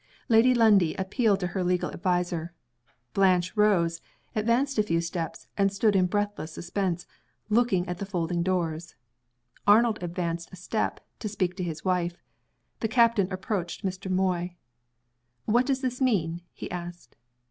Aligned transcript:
Lady 0.29 0.55
Lundie 0.55 0.95
appealed 0.95 1.39
to 1.41 1.45
her 1.53 1.63
legal 1.63 1.91
adviser. 1.91 2.53
Blanche 3.13 3.55
rose 3.55 4.01
advanced 4.35 4.79
a 4.79 4.81
few 4.81 4.99
steps 4.99 5.45
and 5.59 5.71
stood 5.71 5.95
in 5.95 6.07
breathless 6.07 6.51
suspense, 6.53 7.05
looking 7.51 7.87
at 7.87 7.99
the 7.99 8.05
folding 8.07 8.41
doors. 8.41 8.95
Arnold 9.67 10.01
advanced 10.01 10.51
a 10.51 10.55
step, 10.55 11.01
to 11.19 11.29
speak 11.29 11.55
to 11.57 11.63
his 11.63 11.85
wife. 11.85 12.23
The 12.79 12.87
captain 12.87 13.31
approached 13.31 13.85
Mr. 13.85 14.09
Moy. 14.09 14.55
"What 15.45 15.67
does 15.67 15.81
this 15.81 16.01
mean?" 16.01 16.41
he 16.51 16.71
asked. 16.71 17.15